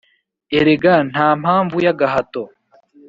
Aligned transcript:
Erega 0.59 0.93
ntampamvu 1.11 1.77
y’agahato. 1.85 2.43